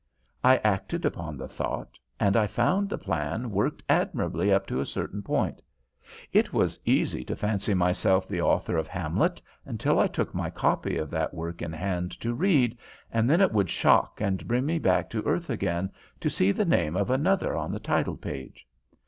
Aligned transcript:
I 0.43 0.57
acted 0.63 1.05
upon 1.05 1.37
the 1.37 1.47
thought, 1.47 1.99
and 2.19 2.35
I 2.35 2.47
found 2.47 2.89
the 2.89 2.97
plan 2.97 3.51
worked 3.51 3.83
admirably 3.87 4.51
up 4.51 4.65
to 4.65 4.79
a 4.79 4.85
certain 4.87 5.21
point. 5.21 5.61
It 6.33 6.51
was 6.51 6.79
easy 6.85 7.23
to 7.25 7.35
fancy 7.35 7.75
myself 7.75 8.27
the 8.27 8.41
author 8.41 8.77
of 8.77 8.87
Hamlet, 8.87 9.39
until 9.63 9.99
I 9.99 10.07
took 10.07 10.33
my 10.33 10.49
copy 10.49 10.97
of 10.97 11.11
that 11.11 11.35
work 11.35 11.61
in 11.61 11.71
hand 11.71 12.13
to 12.21 12.33
read, 12.33 12.75
and 13.11 13.29
then 13.29 13.41
it 13.41 13.51
would 13.53 13.69
shock 13.69 14.19
and 14.19 14.47
bring 14.47 14.65
me 14.65 14.79
back 14.79 15.07
to 15.11 15.21
earth 15.23 15.51
again 15.51 15.91
to 16.19 16.31
see 16.31 16.51
the 16.51 16.65
name 16.65 16.95
of 16.95 17.11
another 17.11 17.55
on 17.55 17.71
the 17.71 17.79
title 17.79 18.17
page. 18.17 18.65